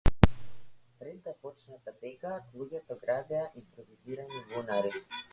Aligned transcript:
Пред 0.99 1.19
да 1.25 1.33
почнат 1.41 1.83
да 1.89 1.91
бегаат, 2.05 2.47
луѓето 2.61 2.97
градеа 3.03 3.43
импровизирани 3.61 4.41
бунари. 4.55 4.95